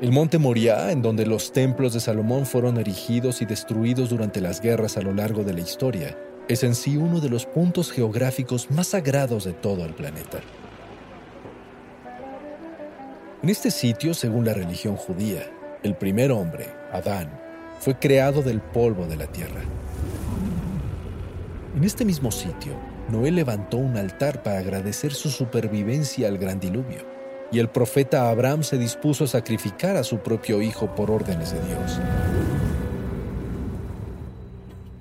El 0.00 0.12
monte 0.12 0.36
Moriah, 0.36 0.92
en 0.92 1.00
donde 1.00 1.24
los 1.24 1.52
templos 1.52 1.94
de 1.94 2.00
Salomón 2.00 2.44
fueron 2.44 2.76
erigidos 2.76 3.40
y 3.40 3.46
destruidos 3.46 4.10
durante 4.10 4.42
las 4.42 4.60
guerras 4.60 4.98
a 4.98 5.00
lo 5.00 5.14
largo 5.14 5.42
de 5.42 5.54
la 5.54 5.60
historia, 5.60 6.18
es 6.48 6.62
en 6.64 6.74
sí 6.74 6.98
uno 6.98 7.18
de 7.20 7.30
los 7.30 7.46
puntos 7.46 7.90
geográficos 7.90 8.70
más 8.70 8.88
sagrados 8.88 9.44
de 9.44 9.54
todo 9.54 9.86
el 9.86 9.94
planeta. 9.94 10.40
En 13.42 13.48
este 13.48 13.70
sitio, 13.70 14.12
según 14.12 14.44
la 14.44 14.52
religión 14.52 14.96
judía, 14.96 15.50
el 15.82 15.94
primer 15.94 16.30
hombre, 16.30 16.66
Adán, 16.96 17.30
fue 17.80 17.98
creado 17.98 18.42
del 18.42 18.60
polvo 18.60 19.06
de 19.06 19.16
la 19.16 19.26
tierra. 19.26 19.62
En 21.76 21.84
este 21.84 22.04
mismo 22.04 22.30
sitio, 22.30 22.72
Noé 23.10 23.30
levantó 23.30 23.76
un 23.76 23.96
altar 23.96 24.42
para 24.42 24.58
agradecer 24.58 25.12
su 25.12 25.30
supervivencia 25.30 26.28
al 26.28 26.38
gran 26.38 26.58
diluvio, 26.58 27.06
y 27.52 27.58
el 27.58 27.68
profeta 27.68 28.28
Abraham 28.30 28.62
se 28.62 28.78
dispuso 28.78 29.24
a 29.24 29.28
sacrificar 29.28 29.96
a 29.96 30.02
su 30.02 30.18
propio 30.18 30.60
hijo 30.62 30.94
por 30.94 31.10
órdenes 31.10 31.52
de 31.52 31.60
Dios. 31.60 32.00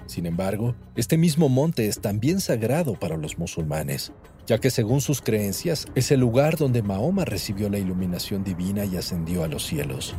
Sin 0.06 0.26
embargo, 0.26 0.76
este 0.96 1.18
mismo 1.18 1.50
monte 1.50 1.88
es 1.88 2.00
también 2.00 2.40
sagrado 2.40 2.94
para 2.94 3.18
los 3.18 3.38
musulmanes, 3.38 4.12
ya 4.46 4.60
que 4.60 4.70
según 4.70 5.02
sus 5.02 5.22
creencias 5.22 5.88
es 5.96 6.12
el 6.12 6.20
lugar 6.20 6.58
donde 6.58 6.84
Mahoma 6.84 7.26
recibió 7.26 7.70
la 7.70 7.80
iluminación 7.80 8.44
divina 8.44 8.86
y 8.86 8.96
ascendió 8.98 9.44
a 9.44 9.48
los 9.48 9.66
cielos, 9.66 10.16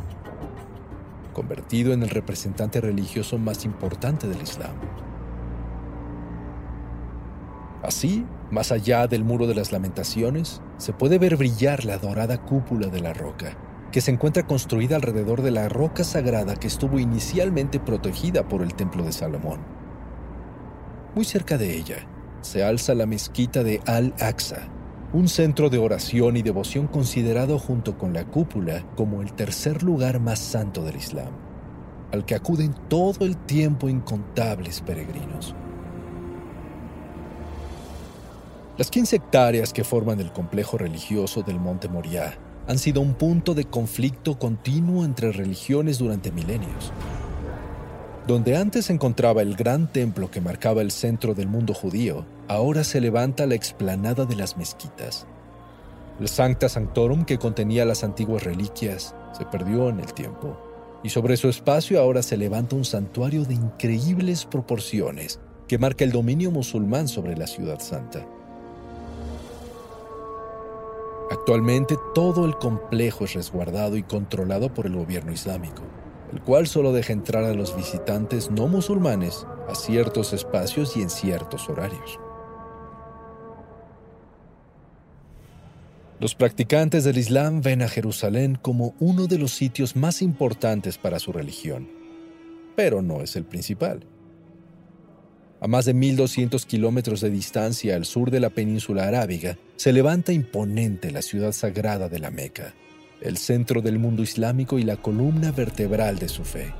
convertido 1.37 1.93
en 1.93 2.01
el 2.01 2.09
representante 2.09 2.81
religioso 2.81 3.37
más 3.37 3.63
importante 3.63 4.27
del 4.27 4.41
Islam. 4.41 4.71
Así, 7.83 8.25
más 8.49 8.71
allá 8.71 9.05
del 9.05 9.23
muro 9.23 9.45
de 9.45 9.53
las 9.53 9.71
lamentaciones, 9.71 10.63
se 10.77 10.93
puede 10.93 11.19
ver 11.19 11.37
brillar 11.37 11.85
la 11.85 11.99
dorada 11.99 12.41
cúpula 12.41 12.87
de 12.87 13.01
la 13.01 13.13
roca, 13.13 13.55
que 13.91 14.01
se 14.01 14.09
encuentra 14.09 14.47
construida 14.47 14.95
alrededor 14.95 15.43
de 15.43 15.51
la 15.51 15.69
roca 15.69 16.03
sagrada 16.03 16.55
que 16.55 16.65
estuvo 16.65 16.97
inicialmente 16.97 17.79
protegida 17.79 18.47
por 18.47 18.63
el 18.63 18.73
Templo 18.73 19.03
de 19.03 19.11
Salomón. 19.11 19.59
Muy 21.13 21.23
cerca 21.23 21.59
de 21.59 21.77
ella 21.77 21.97
se 22.41 22.63
alza 22.63 22.95
la 22.95 23.05
mezquita 23.05 23.63
de 23.63 23.79
Al-Aqsa, 23.85 24.69
un 25.13 25.29
centro 25.29 25.69
de 25.69 25.77
oración 25.77 26.35
y 26.35 26.41
devoción 26.41 26.87
considerado 26.87 27.59
junto 27.59 27.97
con 27.97 28.13
la 28.13 28.25
cúpula 28.25 28.83
como 28.95 29.21
el 29.21 29.31
tercer 29.33 29.81
lugar 29.81 30.19
más 30.19 30.39
santo 30.39 30.83
del 30.83 30.97
Islam, 30.97 31.29
al 32.11 32.25
que 32.25 32.35
acuden 32.35 32.75
todo 32.89 33.25
el 33.25 33.37
tiempo 33.37 33.87
incontables 33.87 34.81
peregrinos. 34.81 35.55
Las 38.77 38.91
15 38.91 39.15
hectáreas 39.15 39.73
que 39.73 39.83
forman 39.83 40.19
el 40.19 40.31
complejo 40.31 40.77
religioso 40.77 41.41
del 41.41 41.59
Monte 41.59 41.87
Moriah 41.87 42.37
han 42.67 42.77
sido 42.77 42.99
un 43.01 43.13
punto 43.13 43.53
de 43.53 43.63
conflicto 43.63 44.37
continuo 44.37 45.05
entre 45.05 45.31
religiones 45.31 45.97
durante 45.99 46.31
milenios. 46.31 46.91
Donde 48.27 48.57
antes 48.57 48.87
se 48.87 48.93
encontraba 48.93 49.41
el 49.41 49.55
gran 49.55 49.87
templo 49.87 50.29
que 50.29 50.41
marcaba 50.41 50.81
el 50.81 50.91
centro 50.91 51.33
del 51.33 51.47
mundo 51.47 51.73
judío, 51.73 52.25
ahora 52.49 52.83
se 52.83 52.99
levanta 52.99 53.45
la 53.45 53.55
explanada 53.55 54.25
de 54.25 54.35
las 54.35 54.57
mezquitas. 54.57 55.25
El 56.19 56.27
Sancta 56.27 56.67
Sanctorum 56.67 57.23
que 57.23 57.37
contenía 57.37 57.85
las 57.85 58.03
antiguas 58.03 58.43
reliquias 58.43 59.15
se 59.31 59.45
perdió 59.45 59.87
en 59.87 60.01
el 60.01 60.13
tiempo, 60.13 60.57
y 61.03 61.09
sobre 61.09 61.37
su 61.37 61.47
espacio 61.47 62.01
ahora 62.01 62.21
se 62.21 62.35
levanta 62.35 62.75
un 62.75 62.83
santuario 62.83 63.45
de 63.45 63.53
increíbles 63.53 64.43
proporciones 64.43 65.39
que 65.69 65.77
marca 65.77 66.03
el 66.03 66.11
dominio 66.11 66.51
musulmán 66.51 67.07
sobre 67.07 67.37
la 67.37 67.47
ciudad 67.47 67.79
santa. 67.79 68.25
Actualmente 71.31 71.95
todo 72.13 72.43
el 72.43 72.57
complejo 72.57 73.23
es 73.23 73.35
resguardado 73.35 73.95
y 73.95 74.03
controlado 74.03 74.73
por 74.73 74.85
el 74.85 74.95
gobierno 74.97 75.31
islámico, 75.31 75.83
el 76.33 76.41
cual 76.41 76.67
solo 76.67 76.91
deja 76.91 77.13
entrar 77.13 77.43
a 77.43 77.53
los 77.53 77.75
visitantes 77.75 78.51
no 78.51 78.67
musulmanes 78.67 79.45
a 79.67 79.75
ciertos 79.75 80.33
espacios 80.33 80.97
y 80.97 81.01
en 81.01 81.09
ciertos 81.09 81.69
horarios. 81.69 82.19
Los 86.19 86.33
practicantes 86.33 87.03
del 87.03 87.19
Islam 87.19 87.61
ven 87.61 87.83
a 87.83 87.87
Jerusalén 87.87 88.57
como 88.59 88.95
uno 88.99 89.27
de 89.27 89.37
los 89.37 89.51
sitios 89.51 89.95
más 89.95 90.23
importantes 90.23 90.97
para 90.97 91.19
su 91.19 91.31
religión, 91.31 91.87
pero 92.75 93.03
no 93.03 93.21
es 93.21 93.35
el 93.35 93.45
principal. 93.45 94.03
A 95.61 95.67
más 95.67 95.85
de 95.85 95.93
1.200 95.93 96.65
kilómetros 96.65 97.21
de 97.21 97.29
distancia 97.29 97.95
al 97.95 98.05
sur 98.05 98.31
de 98.31 98.39
la 98.39 98.49
península 98.49 99.07
arábiga, 99.07 99.57
se 99.75 99.93
levanta 99.93 100.33
imponente 100.33 101.11
la 101.11 101.21
ciudad 101.21 101.51
sagrada 101.51 102.09
de 102.09 102.19
la 102.19 102.31
Meca, 102.31 102.73
el 103.21 103.37
centro 103.37 103.81
del 103.81 103.99
mundo 103.99 104.23
islámico 104.23 104.79
y 104.79 104.83
la 104.83 104.97
columna 104.97 105.51
vertebral 105.51 106.19
de 106.19 106.29
su 106.29 106.43
fe. 106.43 106.73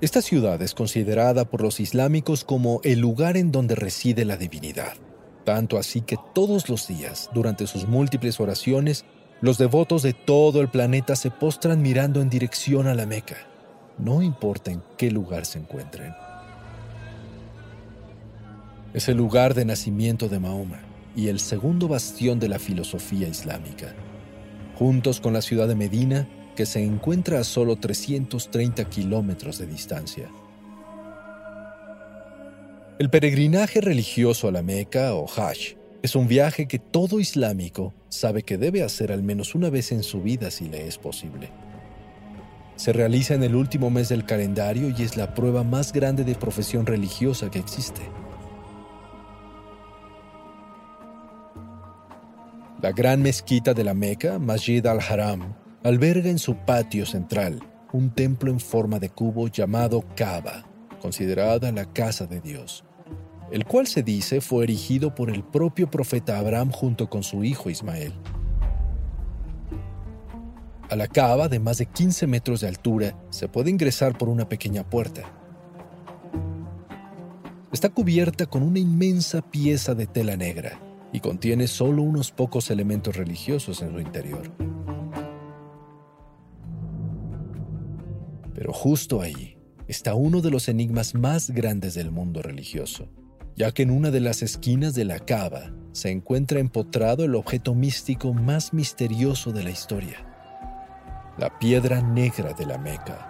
Esta 0.00 0.20
ciudad 0.20 0.60
es 0.62 0.74
considerada 0.74 1.44
por 1.44 1.62
los 1.62 1.78
islámicos 1.78 2.44
como 2.44 2.80
el 2.82 2.98
lugar 2.98 3.36
en 3.36 3.52
donde 3.52 3.74
reside 3.74 4.24
la 4.24 4.36
divinidad, 4.36 4.94
tanto 5.44 5.78
así 5.78 6.00
que 6.00 6.16
todos 6.34 6.68
los 6.68 6.88
días, 6.88 7.30
durante 7.32 7.66
sus 7.66 7.86
múltiples 7.86 8.40
oraciones, 8.40 9.04
los 9.40 9.58
devotos 9.58 10.02
de 10.02 10.12
todo 10.12 10.60
el 10.60 10.68
planeta 10.68 11.16
se 11.16 11.30
postran 11.30 11.82
mirando 11.82 12.20
en 12.20 12.30
dirección 12.30 12.86
a 12.88 12.94
la 12.94 13.06
Meca 13.06 13.52
no 13.98 14.22
importa 14.22 14.70
en 14.70 14.82
qué 14.96 15.10
lugar 15.10 15.46
se 15.46 15.58
encuentren. 15.58 16.14
Es 18.94 19.08
el 19.08 19.16
lugar 19.16 19.54
de 19.54 19.64
nacimiento 19.64 20.28
de 20.28 20.38
Mahoma 20.38 20.80
y 21.14 21.28
el 21.28 21.40
segundo 21.40 21.88
bastión 21.88 22.38
de 22.38 22.48
la 22.48 22.58
filosofía 22.58 23.28
islámica, 23.28 23.94
juntos 24.76 25.20
con 25.20 25.32
la 25.32 25.42
ciudad 25.42 25.68
de 25.68 25.74
Medina, 25.74 26.28
que 26.56 26.66
se 26.66 26.82
encuentra 26.82 27.40
a 27.40 27.44
solo 27.44 27.76
330 27.76 28.84
kilómetros 28.88 29.58
de 29.58 29.66
distancia. 29.66 30.28
El 32.98 33.10
peregrinaje 33.10 33.80
religioso 33.80 34.48
a 34.48 34.52
la 34.52 34.62
Meca 34.62 35.14
o 35.14 35.26
Hajj 35.26 35.76
es 36.02 36.14
un 36.14 36.28
viaje 36.28 36.66
que 36.68 36.78
todo 36.78 37.20
islámico 37.20 37.94
sabe 38.08 38.42
que 38.42 38.58
debe 38.58 38.82
hacer 38.82 39.12
al 39.12 39.22
menos 39.22 39.54
una 39.54 39.70
vez 39.70 39.92
en 39.92 40.02
su 40.02 40.22
vida 40.22 40.50
si 40.50 40.68
le 40.68 40.86
es 40.86 40.98
posible. 40.98 41.50
Se 42.76 42.92
realiza 42.92 43.34
en 43.34 43.42
el 43.44 43.54
último 43.54 43.90
mes 43.90 44.08
del 44.08 44.24
calendario 44.24 44.92
y 44.96 45.02
es 45.02 45.16
la 45.16 45.34
prueba 45.34 45.62
más 45.62 45.92
grande 45.92 46.24
de 46.24 46.34
profesión 46.34 46.86
religiosa 46.86 47.50
que 47.50 47.58
existe. 47.58 48.02
La 52.82 52.90
gran 52.90 53.22
mezquita 53.22 53.74
de 53.74 53.84
la 53.84 53.94
Meca, 53.94 54.40
Masjid 54.40 54.84
al-Haram, 54.84 55.54
alberga 55.84 56.28
en 56.28 56.40
su 56.40 56.56
patio 56.56 57.06
central 57.06 57.62
un 57.92 58.10
templo 58.10 58.50
en 58.50 58.58
forma 58.58 58.98
de 58.98 59.08
cubo 59.08 59.46
llamado 59.46 60.02
Kaaba, 60.16 60.66
considerada 61.00 61.70
la 61.70 61.84
casa 61.92 62.26
de 62.26 62.40
Dios, 62.40 62.84
el 63.52 63.66
cual 63.66 63.86
se 63.86 64.02
dice 64.02 64.40
fue 64.40 64.64
erigido 64.64 65.14
por 65.14 65.30
el 65.30 65.44
propio 65.44 65.88
profeta 65.88 66.40
Abraham 66.40 66.72
junto 66.72 67.08
con 67.08 67.22
su 67.22 67.44
hijo 67.44 67.70
Ismael. 67.70 68.14
A 70.90 70.96
la 70.96 71.06
cava, 71.06 71.48
de 71.48 71.60
más 71.60 71.78
de 71.78 71.86
15 71.86 72.26
metros 72.26 72.62
de 72.62 72.66
altura, 72.66 73.16
se 73.30 73.46
puede 73.46 73.70
ingresar 73.70 74.18
por 74.18 74.28
una 74.28 74.48
pequeña 74.48 74.82
puerta. 74.82 75.22
Está 77.70 77.90
cubierta 77.90 78.46
con 78.46 78.64
una 78.64 78.80
inmensa 78.80 79.40
pieza 79.40 79.94
de 79.94 80.08
tela 80.08 80.36
negra 80.36 80.80
y 81.12 81.20
contiene 81.20 81.66
solo 81.66 82.02
unos 82.02 82.32
pocos 82.32 82.70
elementos 82.70 83.16
religiosos 83.16 83.82
en 83.82 83.92
su 83.92 84.00
interior. 84.00 84.50
Pero 88.54 88.72
justo 88.72 89.20
ahí 89.20 89.56
está 89.88 90.14
uno 90.14 90.40
de 90.40 90.50
los 90.50 90.68
enigmas 90.68 91.14
más 91.14 91.50
grandes 91.50 91.94
del 91.94 92.10
mundo 92.10 92.42
religioso, 92.42 93.08
ya 93.56 93.72
que 93.72 93.82
en 93.82 93.90
una 93.90 94.10
de 94.10 94.20
las 94.20 94.42
esquinas 94.42 94.94
de 94.94 95.04
la 95.04 95.18
cava 95.18 95.72
se 95.92 96.10
encuentra 96.10 96.60
empotrado 96.60 97.24
el 97.24 97.34
objeto 97.34 97.74
místico 97.74 98.32
más 98.32 98.72
misterioso 98.72 99.52
de 99.52 99.64
la 99.64 99.70
historia 99.70 100.32
la 101.38 101.58
piedra 101.58 102.00
negra 102.02 102.52
de 102.52 102.66
la 102.66 102.78
Meca. 102.78 103.28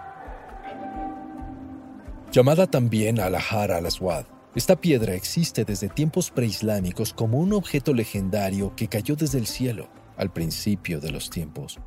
Llamada 2.31 2.67
también 2.67 3.19
Al-Ahar 3.19 3.71
al-Aswad, 3.71 4.25
esta 4.55 4.79
piedra 4.79 5.15
existe 5.15 5.65
desde 5.65 5.89
tiempos 5.89 6.29
preislámicos 6.29 7.11
como 7.11 7.39
un 7.39 7.53
objeto 7.53 7.93
legendario 7.93 8.75
que 8.75 8.87
cayó 8.87 9.15
desde 9.15 9.39
el 9.39 9.47
cielo 9.47 9.89
al 10.15 10.31
principio 10.31 10.99
de 10.99 11.11
los 11.11 11.31
tiempos. 11.31 11.79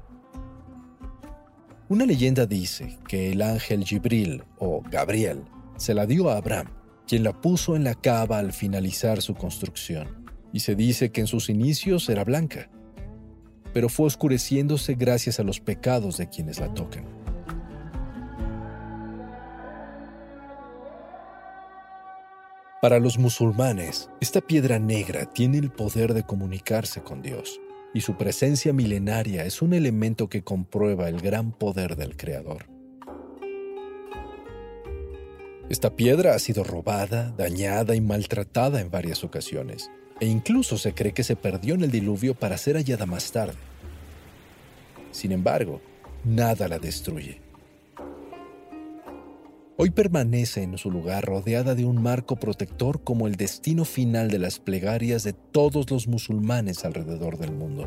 Una 1.88 2.04
leyenda 2.04 2.46
dice 2.46 2.98
que 3.06 3.30
el 3.30 3.42
ángel 3.42 3.84
Gibril 3.84 4.42
o 4.58 4.82
Gabriel 4.90 5.44
se 5.76 5.94
la 5.94 6.06
dio 6.06 6.28
a 6.28 6.36
Abraham, 6.38 6.66
quien 7.06 7.22
la 7.22 7.40
puso 7.40 7.76
en 7.76 7.84
la 7.84 7.94
cava 7.94 8.38
al 8.38 8.52
finalizar 8.52 9.22
su 9.22 9.34
construcción, 9.34 10.26
y 10.52 10.60
se 10.60 10.74
dice 10.74 11.12
que 11.12 11.20
en 11.20 11.28
sus 11.28 11.48
inicios 11.48 12.08
era 12.08 12.24
blanca, 12.24 12.68
pero 13.72 13.88
fue 13.88 14.06
oscureciéndose 14.06 14.94
gracias 14.94 15.38
a 15.38 15.44
los 15.44 15.60
pecados 15.60 16.16
de 16.16 16.28
quienes 16.28 16.58
la 16.58 16.74
tocan. 16.74 17.25
Para 22.82 23.00
los 23.00 23.18
musulmanes, 23.18 24.10
esta 24.20 24.42
piedra 24.42 24.78
negra 24.78 25.24
tiene 25.24 25.56
el 25.56 25.70
poder 25.70 26.12
de 26.12 26.24
comunicarse 26.24 27.00
con 27.00 27.22
Dios, 27.22 27.58
y 27.94 28.02
su 28.02 28.18
presencia 28.18 28.74
milenaria 28.74 29.46
es 29.46 29.62
un 29.62 29.72
elemento 29.72 30.28
que 30.28 30.42
comprueba 30.42 31.08
el 31.08 31.22
gran 31.22 31.52
poder 31.52 31.96
del 31.96 32.18
Creador. 32.18 32.66
Esta 35.70 35.96
piedra 35.96 36.34
ha 36.34 36.38
sido 36.38 36.64
robada, 36.64 37.32
dañada 37.38 37.96
y 37.96 38.02
maltratada 38.02 38.82
en 38.82 38.90
varias 38.90 39.24
ocasiones, 39.24 39.90
e 40.20 40.26
incluso 40.26 40.76
se 40.76 40.92
cree 40.92 41.14
que 41.14 41.24
se 41.24 41.34
perdió 41.34 41.74
en 41.74 41.82
el 41.82 41.90
diluvio 41.90 42.34
para 42.34 42.58
ser 42.58 42.76
hallada 42.76 43.06
más 43.06 43.32
tarde. 43.32 43.56
Sin 45.12 45.32
embargo, 45.32 45.80
nada 46.24 46.68
la 46.68 46.78
destruye. 46.78 47.45
Hoy 49.78 49.90
permanece 49.90 50.62
en 50.62 50.78
su 50.78 50.90
lugar 50.90 51.26
rodeada 51.26 51.74
de 51.74 51.84
un 51.84 52.00
marco 52.00 52.36
protector 52.36 53.04
como 53.04 53.26
el 53.26 53.36
destino 53.36 53.84
final 53.84 54.30
de 54.30 54.38
las 54.38 54.58
plegarias 54.58 55.22
de 55.22 55.34
todos 55.34 55.90
los 55.90 56.08
musulmanes 56.08 56.86
alrededor 56.86 57.36
del 57.36 57.52
mundo. 57.52 57.86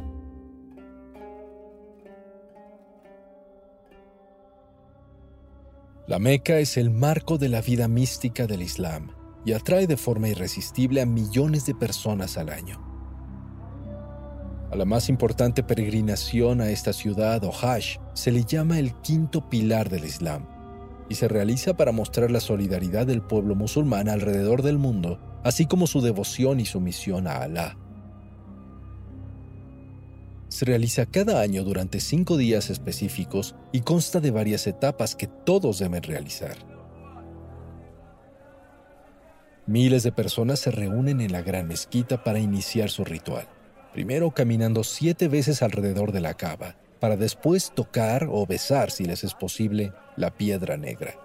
La 6.05 6.19
Meca 6.19 6.59
es 6.59 6.77
el 6.77 6.91
marco 6.91 7.39
de 7.39 7.49
la 7.49 7.61
vida 7.61 7.87
mística 7.87 8.45
del 8.45 8.61
Islam 8.61 9.09
y 9.43 9.53
atrae 9.53 9.87
de 9.87 9.97
forma 9.97 10.27
irresistible 10.27 11.01
a 11.01 11.07
millones 11.07 11.65
de 11.65 11.73
personas 11.73 12.37
al 12.37 12.49
año. 12.49 12.85
A 14.71 14.75
la 14.75 14.85
más 14.85 15.09
importante 15.09 15.63
peregrinación 15.63 16.61
a 16.61 16.69
esta 16.69 16.93
ciudad 16.93 17.43
o 17.43 17.51
Hajj 17.51 17.99
se 18.13 18.31
le 18.31 18.43
llama 18.43 18.77
el 18.77 18.93
quinto 19.01 19.49
pilar 19.49 19.89
del 19.89 20.05
Islam 20.05 20.58
y 21.09 21.15
se 21.15 21.27
realiza 21.27 21.75
para 21.75 21.91
mostrar 21.91 22.31
la 22.31 22.39
solidaridad 22.39 23.07
del 23.07 23.21
pueblo 23.21 23.55
musulmán 23.55 24.07
alrededor 24.07 24.61
del 24.61 24.77
mundo, 24.77 25.19
así 25.43 25.65
como 25.65 25.87
su 25.87 26.01
devoción 26.01 26.59
y 26.59 26.65
sumisión 26.65 27.27
a 27.27 27.37
Alá. 27.37 27.77
Se 30.49 30.65
realiza 30.65 31.05
cada 31.05 31.41
año 31.41 31.63
durante 31.63 31.99
cinco 31.99 32.37
días 32.37 32.69
específicos 32.69 33.55
y 33.71 33.81
consta 33.81 34.19
de 34.19 34.31
varias 34.31 34.67
etapas 34.67 35.15
que 35.15 35.27
todos 35.27 35.79
deben 35.79 36.03
realizar. 36.03 36.55
Miles 39.67 40.01
de 40.01 40.11
personas 40.11 40.59
se 40.59 40.71
reúnen 40.71 41.21
en 41.21 41.31
la 41.31 41.43
gran 41.43 41.67
mezquita 41.67 42.23
para 42.23 42.39
iniciar 42.39 42.89
su 42.89 43.03
ritual, 43.03 43.47
primero 43.93 44.31
caminando 44.31 44.83
siete 44.83 45.27
veces 45.27 45.61
alrededor 45.61 46.11
de 46.11 46.21
la 46.21 46.33
cava, 46.33 46.75
para 46.99 47.17
después 47.17 47.71
tocar 47.73 48.27
o 48.29 48.45
besar, 48.45 48.91
si 48.91 49.05
les 49.05 49.23
es 49.23 49.33
posible, 49.33 49.93
la 50.15 50.31
piedra 50.31 50.77
negra. 50.77 51.15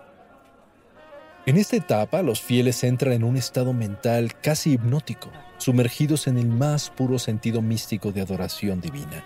En 1.46 1.58
esta 1.58 1.76
etapa, 1.76 2.22
los 2.22 2.40
fieles 2.40 2.82
entran 2.84 3.12
en 3.12 3.24
un 3.24 3.36
estado 3.36 3.74
mental 3.74 4.32
casi 4.40 4.72
hipnótico, 4.72 5.30
sumergidos 5.58 6.26
en 6.26 6.38
el 6.38 6.48
más 6.48 6.88
puro 6.88 7.18
sentido 7.18 7.60
místico 7.60 8.12
de 8.12 8.22
adoración 8.22 8.80
divina. 8.80 9.24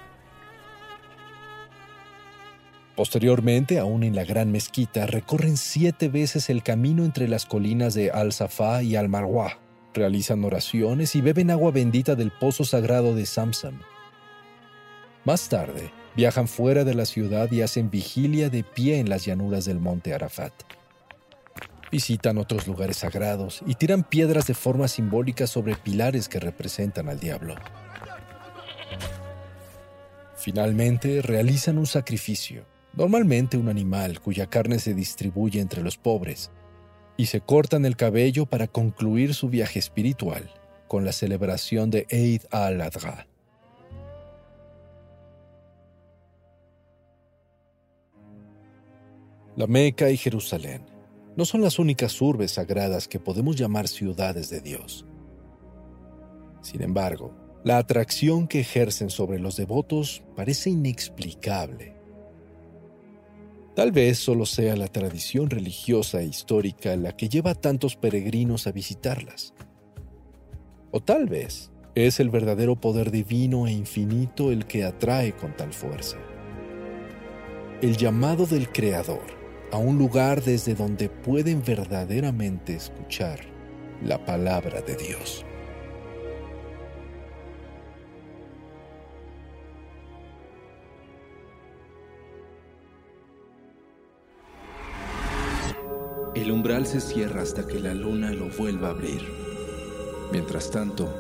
Posteriormente, 2.96 3.78
aún 3.78 4.02
en 4.02 4.16
la 4.16 4.24
gran 4.24 4.50
mezquita, 4.50 5.06
recorren 5.06 5.56
siete 5.56 6.08
veces 6.08 6.50
el 6.50 6.64
camino 6.64 7.04
entre 7.04 7.28
las 7.28 7.46
colinas 7.46 7.94
de 7.94 8.10
Al-Safá 8.10 8.82
y 8.82 8.96
Al-Marwah, 8.96 9.60
realizan 9.94 10.44
oraciones 10.44 11.14
y 11.14 11.20
beben 11.20 11.52
agua 11.52 11.70
bendita 11.70 12.16
del 12.16 12.32
pozo 12.32 12.64
sagrado 12.64 13.14
de 13.14 13.26
Samsam. 13.26 13.78
Más 15.28 15.50
tarde, 15.50 15.90
viajan 16.16 16.48
fuera 16.48 16.84
de 16.84 16.94
la 16.94 17.04
ciudad 17.04 17.52
y 17.52 17.60
hacen 17.60 17.90
vigilia 17.90 18.48
de 18.48 18.64
pie 18.64 18.98
en 18.98 19.10
las 19.10 19.26
llanuras 19.26 19.66
del 19.66 19.78
monte 19.78 20.14
Arafat. 20.14 20.54
Visitan 21.92 22.38
otros 22.38 22.66
lugares 22.66 22.96
sagrados 22.96 23.60
y 23.66 23.74
tiran 23.74 24.04
piedras 24.04 24.46
de 24.46 24.54
forma 24.54 24.88
simbólica 24.88 25.46
sobre 25.46 25.76
pilares 25.76 26.30
que 26.30 26.40
representan 26.40 27.10
al 27.10 27.20
diablo. 27.20 27.56
Finalmente, 30.34 31.20
realizan 31.20 31.76
un 31.76 31.86
sacrificio 31.86 32.64
normalmente 32.94 33.58
un 33.58 33.68
animal 33.68 34.22
cuya 34.22 34.46
carne 34.46 34.78
se 34.78 34.94
distribuye 34.94 35.60
entre 35.60 35.82
los 35.82 35.98
pobres, 35.98 36.50
y 37.18 37.26
se 37.26 37.42
cortan 37.42 37.84
el 37.84 37.96
cabello 37.96 38.46
para 38.46 38.66
concluir 38.66 39.34
su 39.34 39.50
viaje 39.50 39.78
espiritual 39.78 40.50
con 40.86 41.04
la 41.04 41.12
celebración 41.12 41.90
de 41.90 42.06
Eid 42.08 42.44
al-Adha. 42.50 43.27
La 49.58 49.66
Meca 49.66 50.08
y 50.08 50.16
Jerusalén 50.16 50.82
no 51.34 51.44
son 51.44 51.62
las 51.62 51.80
únicas 51.80 52.22
urbes 52.22 52.52
sagradas 52.52 53.08
que 53.08 53.18
podemos 53.18 53.56
llamar 53.56 53.88
ciudades 53.88 54.50
de 54.50 54.60
Dios. 54.60 55.04
Sin 56.62 56.80
embargo, 56.80 57.34
la 57.64 57.78
atracción 57.78 58.46
que 58.46 58.60
ejercen 58.60 59.10
sobre 59.10 59.40
los 59.40 59.56
devotos 59.56 60.22
parece 60.36 60.70
inexplicable 60.70 61.96
Tal 63.74 63.90
vez 63.90 64.20
solo 64.20 64.46
sea 64.46 64.76
la 64.76 64.86
tradición 64.86 65.50
religiosa 65.50 66.20
e 66.20 66.26
histórica 66.26 66.94
la 66.94 67.16
que 67.16 67.28
lleva 67.28 67.50
a 67.50 67.54
tantos 67.56 67.96
peregrinos 67.96 68.68
a 68.68 68.70
visitarlas. 68.70 69.54
O 70.92 71.00
tal 71.00 71.26
vez 71.26 71.72
es 71.96 72.20
el 72.20 72.30
verdadero 72.30 72.76
poder 72.76 73.10
divino 73.10 73.66
e 73.66 73.72
infinito 73.72 74.52
el 74.52 74.66
que 74.66 74.84
atrae 74.84 75.32
con 75.32 75.56
tal 75.56 75.72
fuerza. 75.72 76.16
El 77.82 77.96
llamado 77.96 78.46
del 78.46 78.68
Creador 78.70 79.37
a 79.70 79.76
un 79.76 79.98
lugar 79.98 80.42
desde 80.42 80.74
donde 80.74 81.08
pueden 81.08 81.62
verdaderamente 81.62 82.74
escuchar 82.74 83.40
la 84.02 84.24
palabra 84.24 84.80
de 84.80 84.96
Dios. 84.96 85.44
El 96.34 96.52
umbral 96.52 96.86
se 96.86 97.00
cierra 97.00 97.42
hasta 97.42 97.66
que 97.66 97.80
la 97.80 97.94
luna 97.94 98.30
lo 98.30 98.48
vuelva 98.50 98.88
a 98.88 98.90
abrir. 98.92 99.22
Mientras 100.30 100.70
tanto, 100.70 101.12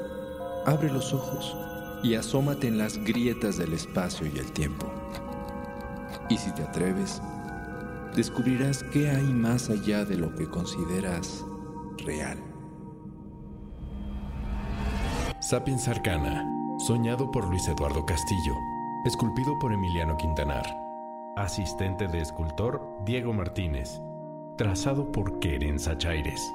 abre 0.64 0.90
los 0.92 1.12
ojos 1.12 1.56
y 2.02 2.14
asómate 2.14 2.68
en 2.68 2.78
las 2.78 2.98
grietas 2.98 3.58
del 3.58 3.72
espacio 3.72 4.26
y 4.32 4.38
el 4.38 4.52
tiempo. 4.52 4.86
Y 6.28 6.38
si 6.38 6.52
te 6.52 6.62
atreves, 6.62 7.20
descubrirás 8.18 8.82
qué 8.92 9.08
hay 9.10 9.32
más 9.32 9.70
allá 9.70 10.04
de 10.04 10.16
lo 10.16 10.34
que 10.34 10.48
consideras 10.48 11.46
real. 12.04 12.36
Sapiens 15.40 15.86
Arcana, 15.86 16.44
soñado 16.84 17.30
por 17.30 17.48
Luis 17.48 17.68
Eduardo 17.68 18.04
Castillo, 18.04 18.54
esculpido 19.06 19.56
por 19.60 19.72
Emiliano 19.72 20.16
Quintanar, 20.16 20.66
asistente 21.36 22.08
de 22.08 22.20
escultor 22.20 22.82
Diego 23.06 23.32
Martínez 23.32 24.00
trazado 24.56 25.12
por 25.12 25.38
Keren 25.38 25.78
Sachaires. 25.78 26.52